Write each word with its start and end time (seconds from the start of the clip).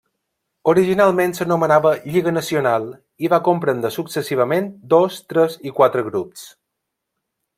Originalment 0.71 1.35
s'anomenava 1.39 1.91
Lliga 2.13 2.33
Nacional, 2.37 2.87
i 3.27 3.31
va 3.35 3.41
comprendre 3.49 3.93
successivament 3.99 4.73
dos, 4.97 5.21
tres 5.35 5.59
i 5.69 5.75
quatre 5.81 6.07
grups. 6.11 6.49